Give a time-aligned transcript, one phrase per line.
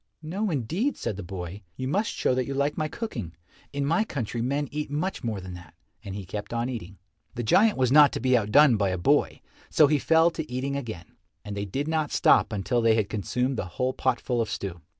[0.23, 3.35] "No, indeed," said the boy, "you must show that you like my cooking.
[3.71, 6.97] In my country men eat much more than that," and he kept on eating.
[7.35, 10.75] The giant was not to be outdone by a boy, so he fell to eating
[10.75, 14.81] again, and they did not stop until they had consumed the whole potful of stew.